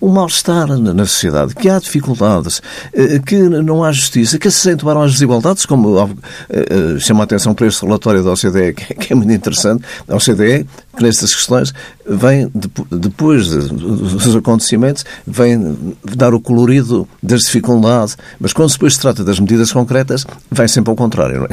[0.00, 5.02] um mal-estar na sociedade, que há dificuldades, eh, que não há justiça, que se acentuaram
[5.02, 6.06] as desigualdades, como eh,
[6.50, 9.84] eh, chama a atenção para este relatório da OCDE, que é muito interessante.
[10.08, 10.66] A OCDE
[10.98, 11.72] que nestas questões
[12.04, 12.50] vem,
[12.90, 19.38] depois dos acontecimentos, vem dar o colorido das dificuldades, mas quando depois se trata das
[19.38, 21.46] medidas concretas, vai sempre ao contrário.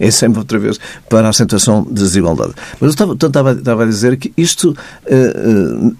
[0.00, 0.06] É?
[0.06, 0.10] é?
[0.10, 0.78] sempre outra vez
[1.10, 2.54] para a acentuação da desigualdade.
[2.80, 4.74] Mas eu estava, estava, estava a dizer que isto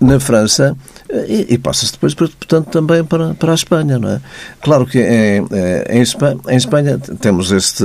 [0.00, 0.74] na França,
[1.16, 4.20] eh, e, passa-se depois, portanto, também para, para a Espanha, não é?
[4.60, 5.46] Claro que em,
[5.88, 7.84] em, Espanha, em Espanha temos este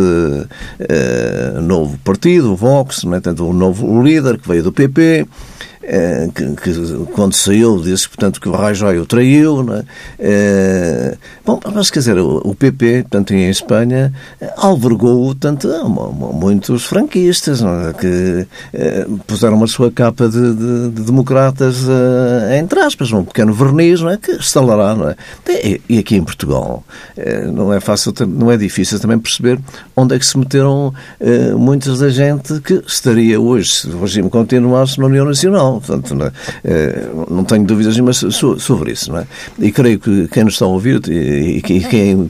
[1.62, 3.22] novo partido, o Vox, não é?
[3.22, 5.26] Tendo um novo líder que veio do PP, eh,
[6.34, 9.66] que, que, quando saiu disse, portanto, que o Rajoy o traiu.
[9.74, 9.84] É?
[10.20, 14.14] Eh, bom, mas quer dizer, o, o PP, portanto, em Espanha,
[14.58, 15.68] albergou tanto,
[16.34, 17.94] muitos franquistas é?
[17.94, 21.86] que eh, puseram a sua capa de, de, de democratas
[22.58, 24.18] entre aspas, um pequeno verniz, não é?
[24.18, 25.16] que estalará, não é?
[25.50, 26.84] E, e aqui em Portugal
[27.54, 29.60] não é fácil, não é difícil também perceber
[29.96, 30.94] onde é que se meteram
[31.58, 35.71] muitas da gente que estaria hoje, se o regime continuasse na União Nacional.
[35.80, 36.32] Portanto, não, é?
[36.64, 39.12] Eh, não tenho dúvidas nenhuma sobre isso.
[39.12, 39.28] Não é?
[39.60, 42.30] E creio que quem nos está a ouvir e quem,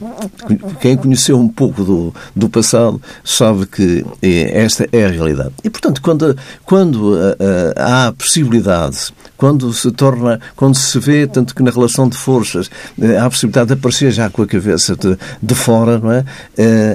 [0.80, 5.52] quem conheceu um pouco do, do passado sabe que esta é a realidade.
[5.64, 11.64] E, portanto, quando, quando eh, há possibilidade quando se torna, quando se vê, tanto que
[11.64, 15.18] na relação de forças eh, há a possibilidade de aparecer já com a cabeça de,
[15.42, 16.24] de fora, não é?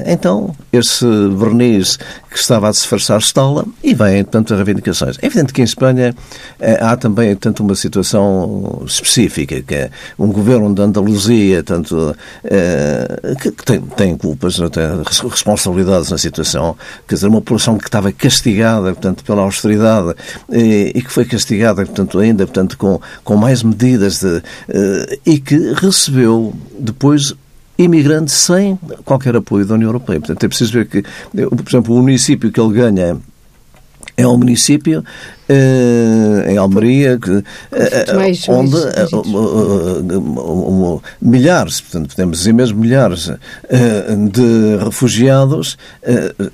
[0.06, 1.06] Então, esse
[1.36, 2.00] verniz
[2.38, 5.18] que estava a disfarçar estala e vem, tanto as reivindicações.
[5.22, 6.16] É evidente que em Espanha
[6.60, 13.36] eh, há também, tanto uma situação específica, que é um governo de Andaluzia, tanto, eh,
[13.42, 18.94] que, tem, tem culpas, tem responsabilidades na situação, quer dizer, uma população que estava castigada,
[18.94, 20.14] portanto, pela austeridade
[20.52, 25.40] e, e que foi castigada, portanto, ainda, portanto, com, com mais medidas de, eh, e
[25.40, 27.34] que recebeu depois
[27.78, 30.20] imigrante sem qualquer apoio da União Europeia.
[30.20, 33.18] Portanto, é preciso ver que, por exemplo, o município que ele ganha
[34.16, 35.04] é um município
[36.48, 37.44] em Almeria, que, uh,
[38.50, 38.76] onde
[40.38, 43.32] uh, milhares, portanto, podemos dizer mesmo milhares
[44.32, 45.78] de refugiados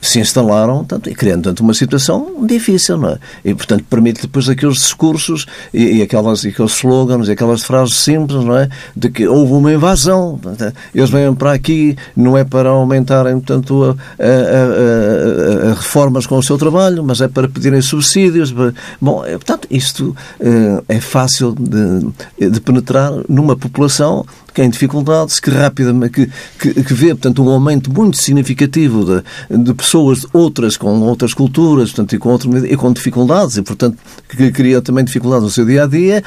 [0.02, 3.18] se instalaram portanto, e criando portanto, uma situação difícil, não é?
[3.44, 7.96] E, portanto, permite depois aqueles discursos e, e, aquelas, e aqueles slogans e aquelas frases
[7.96, 8.70] simples, não é?
[8.96, 13.98] De que houve uma invasão, portanto, eles vêm para aqui, não é para aumentarem, portanto,
[14.20, 19.24] a, a, a reformas com o seu trabalho, mas é para pedirem subsídios, para, Bom,
[19.26, 25.40] eh, portanto, isto uh, é fácil de, de, penetrar numa população que é em dificuldades,
[25.40, 30.78] que rapidamente, que, que, que, vê, portanto, um aumento muito significativo de, de pessoas outras,
[30.78, 33.98] com outras culturas, portanto, e com, outro, e com dificuldades, e, portanto,
[34.30, 36.24] que cria também dificuldades no seu dia-a-dia,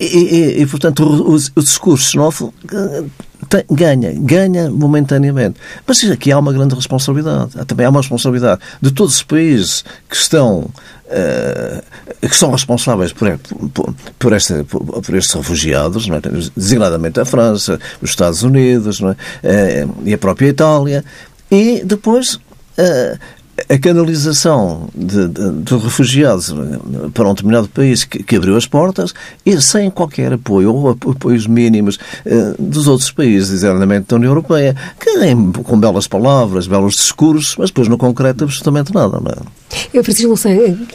[0.00, 3.04] e, e, e, portanto, o, o discurso xenófobo eh,
[3.48, 5.58] tem, ganha, ganha momentaneamente.
[5.86, 7.52] Mas aqui há uma grande responsabilidade.
[7.66, 10.60] Também há uma responsabilidade de todos os países que estão
[11.12, 11.82] uh,
[12.20, 13.38] que são responsáveis por,
[13.72, 16.20] por, por, esta, por, estes refugiados, é?
[16.56, 19.00] designadamente a França, os Estados Unidos
[19.42, 19.84] é?
[19.84, 21.04] uh, e a própria Itália.
[21.50, 23.18] E depois uh,
[23.68, 26.54] a canalização de, refugiados
[27.12, 31.46] para um determinado país que, que, abriu as portas e sem qualquer apoio ou apoios
[31.46, 35.12] mínimos eh, dos outros países, exatamente da União Europeia, que
[35.64, 39.20] com belas palavras, belos discursos, mas depois não concreta absolutamente nada.
[39.20, 39.61] Não é?
[40.02, 40.50] Francisco Louçã,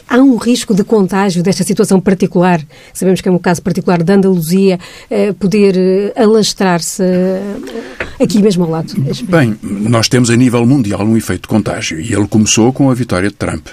[0.08, 2.60] há um risco de contágio desta situação particular,
[2.92, 4.78] sabemos que é um caso particular da Andaluzia,
[5.10, 7.02] eh, poder eh, alastrar-se
[8.20, 8.94] aqui mesmo ao lado?
[9.28, 12.94] Bem, nós temos a nível mundial um efeito de contágio e ele começou com a
[12.94, 13.68] vitória de Trump.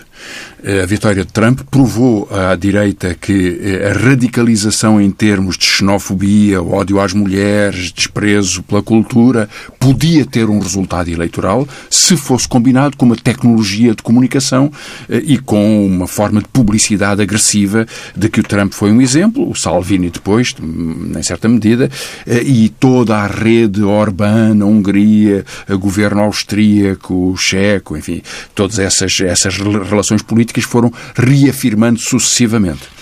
[0.67, 5.65] Eh, a vitória de Trump provou à direita que eh, a radicalização em termos de
[5.65, 9.47] xenofobia, ódio às mulheres, desprezo pela cultura,
[9.79, 14.71] podia ter um resultado eleitoral se fosse combinado com uma tecnologia de comunicação
[15.07, 19.47] eh, e com uma forma de publicidade agressiva de que o Trump foi um exemplo,
[19.47, 21.91] o Salvini depois, em certa medida,
[22.25, 25.45] e toda a rede Orbán, Hungria,
[25.79, 28.23] governo austríaco, checo, enfim,
[28.55, 32.94] todas essas, essas relações políticas foram reafirmando sucessivamente.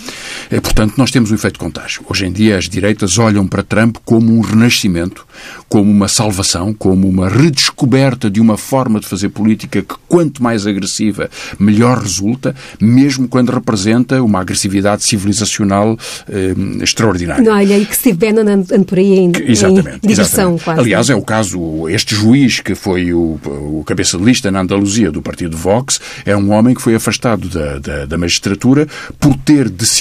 [0.49, 2.03] É, portanto, nós temos um efeito contágio.
[2.09, 5.25] Hoje em dia, as direitas olham para Trump como um renascimento,
[5.67, 10.67] como uma salvação, como uma redescoberta de uma forma de fazer política que, quanto mais
[10.67, 15.97] agressiva, melhor resulta, mesmo quando representa uma agressividade civilizacional
[16.29, 17.43] eh, extraordinária.
[17.43, 20.81] Não, olha, e que Steve Bannon anda por aí em, exatamente, em digressão, quase.
[20.81, 25.11] Aliás, é o caso, este juiz que foi o, o cabeça de lista na Andaluzia
[25.11, 28.87] do partido Vox, é um homem que foi afastado da, da, da magistratura
[29.19, 29.92] por ter decidido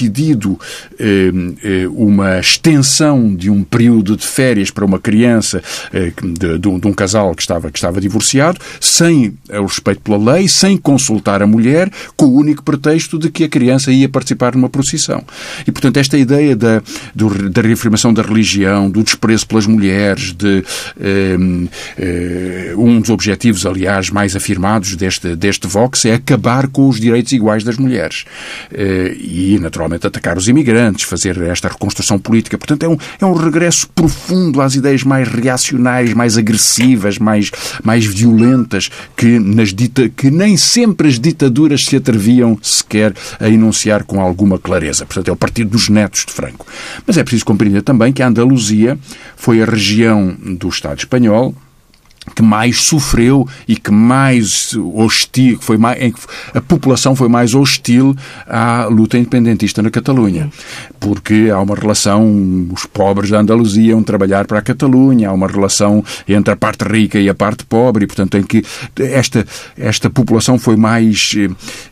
[0.99, 1.31] eh,
[1.63, 6.79] eh, uma extensão de um período de férias para uma criança eh, de, de, um,
[6.79, 11.43] de, um, casal que estava, que estava divorciado, sem o respeito pela lei, sem consultar
[11.43, 15.25] a mulher, com o único pretexto de que a criança ia participar numa procissão.
[15.67, 16.83] E, portanto, esta ideia da,
[17.15, 20.65] do, da reafirmação da religião, do desprezo pelas mulheres, de
[21.01, 21.37] eh,
[21.99, 27.33] eh, um dos objetivos, aliás, mais afirmados deste, deste Vox é acabar com os direitos
[27.33, 28.25] iguais das mulheres.
[29.19, 32.59] E, naturalmente, atacar os imigrantes, fazer esta reconstrução política.
[32.59, 37.51] Portanto, é um, é um regresso profundo às ideias mais reacionais, mais agressivas, mais,
[37.83, 44.05] mais violentas, que, nas dita, que nem sempre as ditaduras se atreviam sequer a enunciar
[44.05, 45.07] com alguma clareza.
[45.07, 46.67] Portanto, é o partido dos netos de Franco.
[47.07, 48.99] Mas é preciso compreender também que a Andaluzia
[49.37, 51.55] foi a região do Estado espanhol
[52.35, 56.21] que mais sofreu e que mais hostil, foi mais, em que
[56.55, 58.15] a população foi mais hostil
[58.47, 60.51] à luta independentista na Catalunha.
[61.01, 65.49] Porque há uma relação, os pobres da Andaluzia iam trabalhar para a Catalunha, há uma
[65.49, 68.65] relação entre a parte rica e a parte pobre, e portanto em que
[68.99, 69.45] esta,
[69.77, 71.35] esta população foi mais,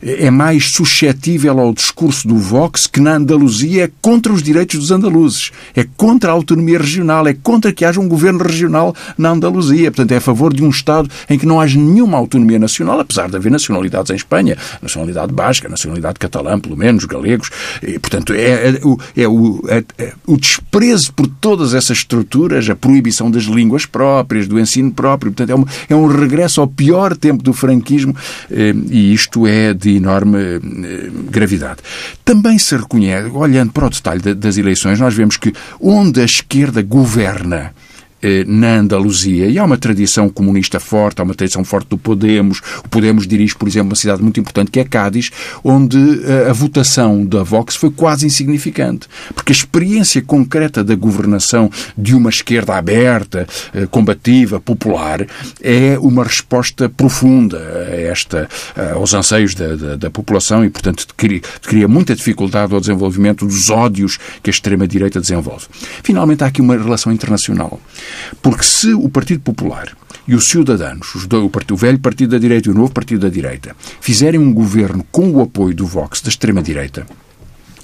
[0.01, 4.91] é mais suscetível ao discurso do Vox que na Andaluzia é contra os direitos dos
[4.91, 9.91] andaluzes, é contra a autonomia regional, é contra que haja um governo regional na Andaluzia,
[9.91, 13.35] portanto é favor de um Estado em que não haja nenhuma autonomia nacional, apesar de
[13.35, 17.49] haver nacionalidades em Espanha, nacionalidade basca, nacionalidade catalã, pelo menos, galegos.
[17.81, 18.81] E, portanto, é, é,
[19.17, 24.47] é, o, é, é o desprezo por todas essas estruturas, a proibição das línguas próprias,
[24.47, 25.31] do ensino próprio.
[25.31, 28.15] Portanto, é um, é um regresso ao pior tempo do franquismo
[28.49, 30.59] eh, e isto é de enorme eh,
[31.29, 31.79] gravidade.
[32.23, 36.81] Também se reconhece, olhando para o detalhe das eleições, nós vemos que onde a esquerda
[36.81, 37.73] governa,
[38.47, 39.47] na Andaluzia.
[39.47, 42.61] E há uma tradição comunista forte, há uma tradição forte do Podemos.
[42.83, 45.31] O Podemos dirige, por exemplo, uma cidade muito importante que é Cádiz,
[45.63, 49.07] onde eh, a votação da Vox foi quase insignificante.
[49.33, 55.25] Porque a experiência concreta da governação de uma esquerda aberta, eh, combativa, popular,
[55.61, 58.47] é uma resposta profunda a esta,
[58.95, 63.69] aos anseios da, da, da população e, portanto, cria, cria muita dificuldade ao desenvolvimento dos
[63.69, 65.65] ódios que a extrema-direita desenvolve.
[66.03, 67.79] Finalmente, há aqui uma relação internacional.
[68.41, 69.89] Porque se o Partido Popular
[70.27, 72.91] e os Ciudadanos, os dois, o, partido, o velho Partido da Direita e o novo
[72.91, 77.05] Partido da Direita, fizerem um governo com o apoio do Vox, da extrema-direita,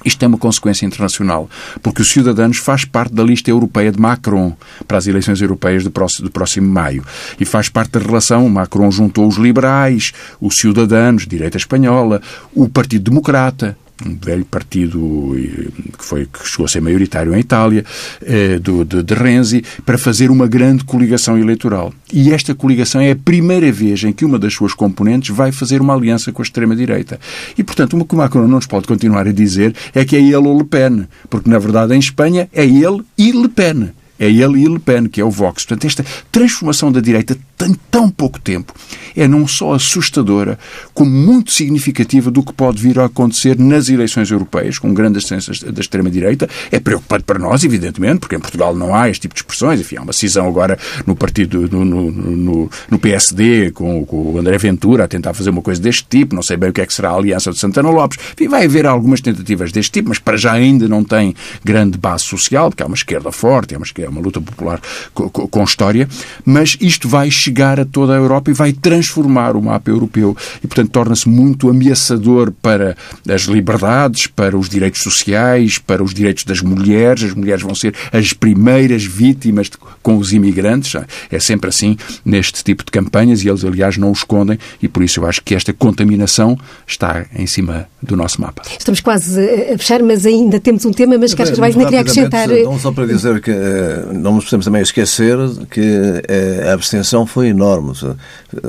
[0.05, 1.49] isto tem uma consequência internacional,
[1.81, 4.55] porque os Ciudadanos faz parte da lista europeia de Macron
[4.87, 7.03] para as eleições europeias do próximo, do próximo maio.
[7.37, 8.47] E faz parte da relação.
[8.47, 12.21] Macron juntou os liberais, os Ciudadanos, direita espanhola,
[12.53, 17.39] o Partido Democrata, um velho partido eh, que, foi, que chegou a ser maioritário em
[17.39, 17.83] Itália,
[18.21, 21.93] eh, do, de, de Renzi, para fazer uma grande coligação eleitoral.
[22.11, 25.81] E esta coligação é a primeira vez em que uma das suas componentes vai fazer
[25.81, 27.19] uma aliança com a extrema-direita.
[27.57, 30.35] E, portanto, o que Macron não nos pode continuar a dizer é que é ele
[30.35, 34.63] ou Le Pen, porque, na verdade, em Espanha é ele e Le Pen é ele
[34.63, 35.65] e Le Pen, que é o Vox.
[35.65, 38.73] Portanto, esta transformação da direita tem tão pouco tempo
[39.17, 40.59] é não só assustadora,
[40.93, 45.59] como muito significativa do que pode vir a acontecer nas eleições europeias, com grandes ascensas
[45.59, 46.47] da extrema-direita.
[46.71, 49.79] É preocupante para nós, evidentemente, porque em Portugal não há este tipo de expressões.
[49.79, 54.37] Enfim, há uma cisão agora no partido, no, no, no, no PSD, com, com, o
[54.37, 56.35] André Ventura a tentar fazer uma coisa deste tipo.
[56.35, 58.19] Não sei bem o que é que será a aliança de Santana Lopes.
[58.33, 61.33] Enfim, vai haver algumas tentativas deste tipo, mas para já ainda não tem
[61.63, 64.79] grande base social, porque há uma esquerda forte, é uma, uma luta popular
[65.13, 66.07] com, com, com história.
[66.45, 70.67] Mas isto vai chegar a toda a Europa e vai transformar o mapa europeu e,
[70.67, 72.95] portanto, torna-se muito ameaçador para
[73.27, 77.23] as liberdades, para os direitos sociais, para os direitos das mulheres.
[77.23, 81.01] As mulheres vão ser as primeiras vítimas de, com os imigrantes.
[81.31, 85.03] É sempre assim neste tipo de campanhas e eles, aliás, não o escondem e por
[85.03, 88.61] isso eu acho que esta contaminação está em cima do nosso mapa.
[88.77, 89.39] Estamos quase
[89.73, 92.47] a fechar, mas ainda temos um tema, mas Carlos Carvalho ainda queria acrescentar...
[92.49, 95.37] Não só para dizer que eh, não nos podemos também esquecer
[95.71, 97.93] que eh, a abstenção foi enorme.
[98.03, 98.59] Eh,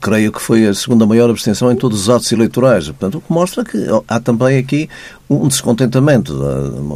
[0.00, 2.86] creio que foi a segunda maior abstenção em todos os atos eleitorais.
[2.86, 4.88] Portanto, o que mostra que há também aqui
[5.28, 6.34] um descontentamento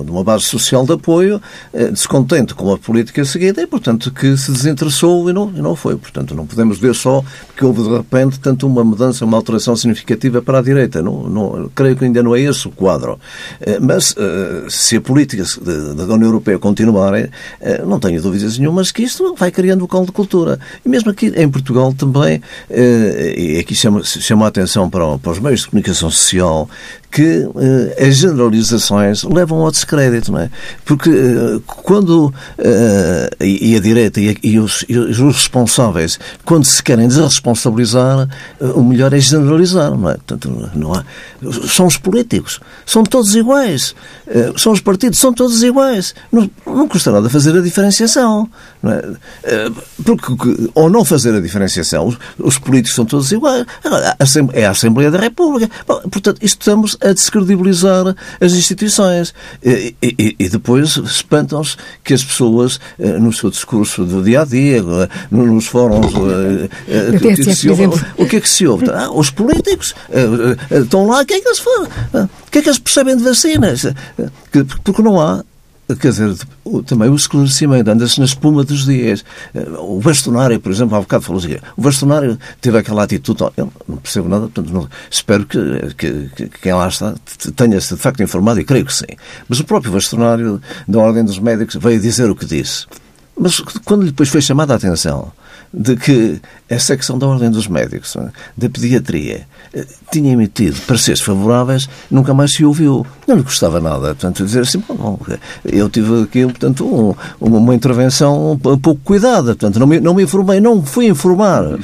[0.05, 1.41] de uma base social de apoio,
[1.73, 5.75] eh, descontente com a política seguida e, portanto, que se desinteressou e não, e não
[5.75, 5.97] foi.
[5.97, 7.25] Portanto, não podemos ver só
[7.57, 11.03] que houve, de repente, tanto uma mudança, uma alteração significativa para a direita.
[11.03, 13.19] Não, não, creio que ainda não é esse o quadro.
[13.61, 14.15] Eh, mas,
[14.69, 15.45] se a política
[15.97, 17.13] da União Europeia continuar,
[17.87, 20.59] não tenho dúvidas nenhumas que isto vai criando o colo de cultura.
[20.85, 21.33] E mesmo aqui.
[21.37, 24.03] Em Portugal também, e aqui chama,
[24.45, 26.69] a atenção para os meios de comunicação social,
[27.11, 30.51] que uh, as generalizações levam ao descrédito, não é?
[30.85, 36.83] Porque uh, quando uh, e, a direita e, e, os, e, os, responsáveis, quando se
[36.83, 38.29] querem desresponsabilizar,
[38.61, 40.15] o melhor é generalizar, não é?
[40.15, 41.05] Portanto, não há,
[41.67, 43.95] são os políticos, são todos iguais,
[44.57, 46.15] são os partidos, são todos iguais.
[46.31, 48.49] Não, não custa nada fazer a diferenciação,
[48.83, 49.03] não é?
[50.05, 53.65] Porque, ou não fazer a diferenciação, os, os políticos são todos iguais.
[54.53, 55.71] É a Assembleia da República.
[55.87, 59.35] Bom, portanto, isto estamos a descredibilizar as instituições.
[59.63, 64.45] E, e, e depois espantam-se que as pessoas, eh, no seu discurso do dia a
[64.45, 64.83] dia,
[65.31, 66.13] nos fóruns.
[66.15, 68.91] Eh, eh, o que é que se ouve?
[68.91, 69.95] Ah, os políticos
[70.71, 71.89] estão lá, o que é que eles fazem?
[72.15, 73.87] Ah, o que é que eles percebem de vacinas?
[74.83, 75.45] Porque não há
[75.97, 76.37] quer dizer,
[76.87, 79.25] também o esclarecimento, anda-se na espuma dos dias.
[79.79, 83.97] O bastonário, por exemplo, há bocado falou assim, o bastonário teve aquela atitude, eu não
[83.97, 87.15] percebo nada, portanto, não, espero que, que, que, quem lá está
[87.57, 89.07] tenha-se de facto informado, e creio que sim.
[89.49, 92.87] Mas o próprio bastonário da Ordem dos Médicos veio dizer o que disse.
[93.39, 95.33] Mas quando depois foi chamada a atenção
[95.73, 96.41] de que
[96.71, 98.17] a secção da Ordem dos Médicos,
[98.57, 103.07] da Pediatria, eh, tinha emitido pareceres favoráveis, nunca mais se ouviu.
[103.27, 104.09] Não lhe custava nada.
[104.09, 105.19] Portanto, dizer assim, bom,
[105.65, 109.55] eu tive aqui, portanto, um, uma intervenção pouco cuidada.
[109.55, 111.79] Portanto, não me, não me informei, não fui informar.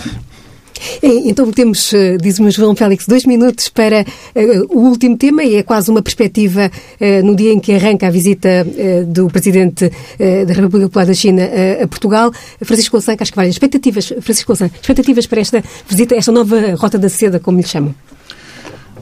[1.03, 5.63] Então temos, eh, diz-me João Félix, dois minutos para uh, o último tema e é
[5.63, 6.71] quase uma perspectiva
[7.01, 11.15] uh, no dia em que arranca a visita uh, do Presidente da República Popular da
[11.15, 11.43] China
[11.83, 16.33] a Portugal, Francisco Louçã, acho que várias expectativas, Francisco Louçã, expectativas para esta visita, esta
[16.33, 17.95] nova Rota da Seda, como lhe chamam.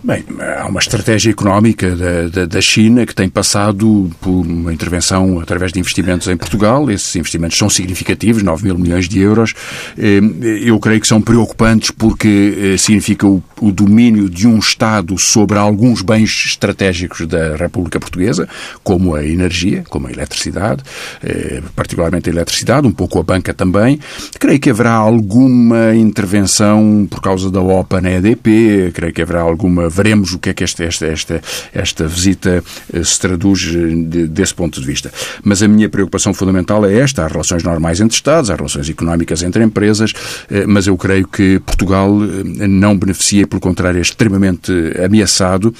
[0.04, 0.24] Bem,
[0.58, 5.72] há uma estratégia económica da, da, da, China que tem passado por uma intervenção através
[5.72, 6.90] de investimentos em Portugal.
[6.90, 9.54] Esses investimentos são significativos, 9 mil milhões de euros.
[9.96, 10.18] Eh,
[10.64, 15.56] eu creio que são preocupantes porque eh, significa o, o domínio de um Estado sobre
[15.56, 18.48] alguns bens estratégicos da República Portuguesa,
[18.82, 20.82] como a energia, como a eletricidade,
[21.22, 24.00] eh, particularmente a eletricidade, um pouco a banca também.
[24.36, 29.91] Creio que haverá alguma intervenção por causa da OPA na EDP, creio que haverá alguma
[29.92, 34.54] veremos o que é que esta, esta, esta, esta visita eh, se traduz eh, desse
[34.54, 35.12] ponto de vista.
[35.44, 39.42] Mas a minha preocupação fundamental é esta: as relações normais entre Estados, as relações económicas
[39.42, 40.12] entre empresas,
[40.50, 44.72] eh, mas eu creio que Portugal não beneficia, pelo contrário, é extremamente
[45.04, 45.74] ameaçado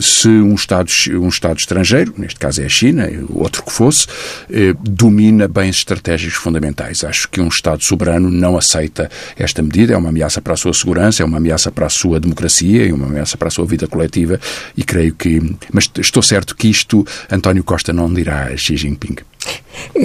[0.00, 4.06] se um Estado, um Estado estrangeiro, neste caso é a China, outro que fosse,
[4.80, 7.04] domina bens estratégicos fundamentais.
[7.04, 10.72] Acho que um Estado soberano não aceita esta medida, é uma ameaça para a sua
[10.72, 13.86] segurança, é uma ameaça para a sua democracia e uma ameaça para a sua vida
[13.86, 14.38] coletiva
[14.76, 15.56] e creio que.
[15.72, 19.16] Mas estou certo que isto António Costa não dirá a Xi Jinping.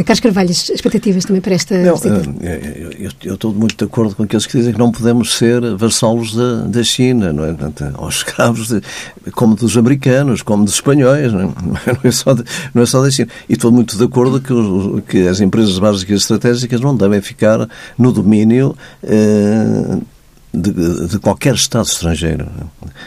[0.06, 2.24] Carlos Carvalho, expectativas também para esta não, visita?
[2.42, 5.62] Eh, eu, eu, estou muito de acordo com aqueles que dizem que não podemos ser
[5.76, 7.54] vassalos da, da China, não é?
[7.54, 8.82] Portanto, aos escravos, de,
[9.32, 11.44] como dos americanos, como dos espanhóis, não é?
[11.88, 12.44] Não, é só de,
[12.74, 13.30] não é só da China.
[13.48, 18.12] E estou muito de acordo que, que as empresas básicas estratégicas não devem ficar no
[18.12, 18.76] domínio.
[19.04, 19.98] Eh,
[20.54, 22.48] de, de, qualquer Estado estrangeiro.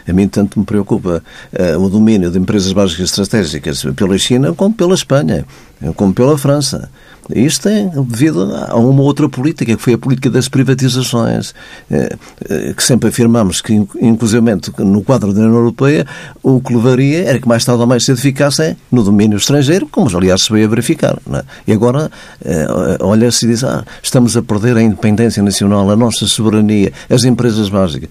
[0.07, 1.23] A mim tanto me preocupa
[1.53, 5.45] uh, o domínio de empresas básicas estratégicas pela China como pela Espanha,
[5.97, 6.91] como pela França.
[7.35, 11.55] Isto é devido a uma outra política, que foi a política das privatizações,
[11.91, 12.17] eh,
[12.49, 14.43] eh, que sempre afirmamos que, inclusive
[14.79, 16.07] no quadro da União Europeia,
[16.43, 20.15] o que levaria era que mais tarde ou mais cedo ficassem no domínio estrangeiro, como
[20.17, 21.19] aliás se veio a verificar.
[21.33, 21.45] É?
[21.69, 22.11] E agora
[23.01, 27.69] olha-se e diz, ah, estamos a perder a independência nacional, a nossa soberania, as empresas
[27.69, 28.09] básicas.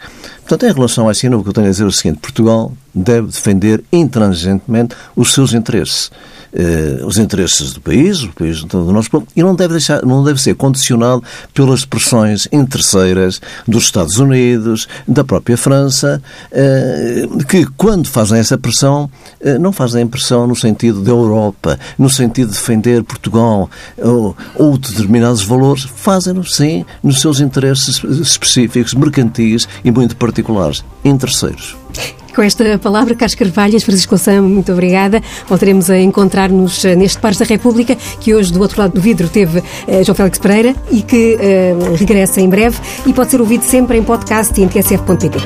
[0.48, 2.72] Portanto, em relação à China, o que eu tenho a dizer é o seguinte, Portugal
[2.94, 6.10] deve defender intransigentemente os seus interesses
[6.54, 10.24] eh, os interesses do país, o país do nosso povo, e não deve, deixar, não
[10.24, 11.24] deve ser condicionado
[11.54, 16.22] pelas pressões interesseiras dos Estados Unidos, da própria França,
[16.52, 19.10] eh, que quando fazem essa pressão,
[19.42, 24.78] eh, não fazem pressão no sentido da Europa, no sentido de defender Portugal ou, ou
[24.78, 31.76] determinados valores, fazem-no, sim, nos seus interesses específicos, mercantis e muito particulares, interesseiros.
[32.40, 35.22] Com esta palavra, Carlos Carvalhas, Francisco Sam, muito obrigada.
[35.46, 39.28] Voltaremos a encontrar-nos eh, neste Pares da República, que hoje do outro lado do vidro
[39.28, 39.64] teve uh,
[40.06, 44.04] João Félix Pereira e que uh, regressa em breve e pode ser ouvido sempre em
[44.04, 45.38] podcast em tsf.pt.